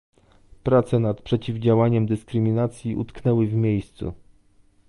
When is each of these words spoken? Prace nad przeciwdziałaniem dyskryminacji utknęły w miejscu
Prace 0.63 0.99
nad 0.99 1.21
przeciwdziałaniem 1.21 2.05
dyskryminacji 2.05 2.95
utknęły 2.95 3.47
w 3.47 3.53
miejscu 3.53 4.13